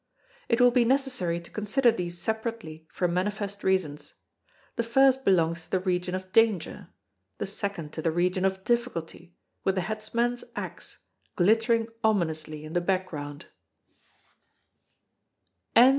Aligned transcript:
It 0.49 0.59
will 0.59 0.71
be 0.71 0.83
necessary 0.83 1.39
to 1.39 1.51
consider 1.51 1.91
these 1.91 2.17
separately 2.17 2.87
for 2.91 3.07
manifest 3.07 3.63
reasons. 3.63 4.15
The 4.75 4.81
first 4.81 5.23
belongs 5.23 5.65
to 5.65 5.69
the 5.69 5.79
region 5.79 6.15
of 6.15 6.31
Danger; 6.33 6.89
the 7.37 7.45
second 7.45 7.93
to 7.93 8.01
the 8.01 8.09
region 8.09 8.43
of 8.43 8.63
Difficulty, 8.63 9.35
with 9.63 9.75
the 9.75 9.81
headsman's 9.81 10.43
axe 10.55 10.97
glittering 11.35 11.87
ominously 12.03 12.65
in 12.65 12.73
the 12.73 12.81
background. 12.81 13.45